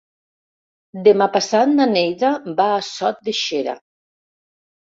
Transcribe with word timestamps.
Demà 1.07 1.27
passat 1.35 1.75
na 1.75 1.87
Neida 1.91 2.33
va 2.63 2.67
a 2.73 2.81
Sot 2.89 3.25
de 3.29 3.37
Xera. 3.43 3.79